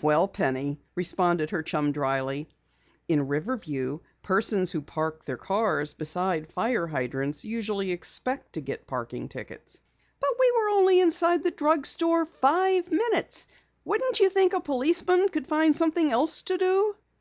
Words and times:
"Well, 0.00 0.28
Penny," 0.28 0.80
responded 0.94 1.50
her 1.50 1.64
chum 1.64 1.90
dryly, 1.90 2.48
"in 3.08 3.26
Riverview 3.26 3.98
persons 4.22 4.70
who 4.70 4.80
park 4.80 5.24
their 5.24 5.36
cars 5.36 5.92
beside 5.92 6.52
fire 6.52 6.86
hydrants 6.86 7.44
usually 7.44 7.90
expect 7.90 8.52
to 8.52 8.60
get 8.60 8.86
parking 8.86 9.28
tickets." 9.28 9.80
"But 10.20 10.34
we 10.38 10.52
were 10.56 10.68
only 10.68 11.00
inside 11.00 11.42
the 11.42 11.50
drugstore 11.50 12.24
five 12.26 12.92
minutes. 12.92 13.48
Wouldn't 13.84 14.20
you 14.20 14.28
think 14.30 14.52
a 14.52 14.60
policeman 14.60 15.28
could 15.30 15.48
find 15.48 15.74
something 15.74 16.12
else 16.12 16.42
to 16.42 16.58
do?" 16.58 16.94